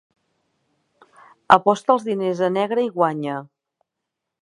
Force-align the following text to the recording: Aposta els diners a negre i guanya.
Aposta 1.57 1.95
els 1.97 2.07
diners 2.09 2.43
a 2.51 2.53
negre 2.57 2.89
i 2.89 2.93
guanya. 3.01 3.41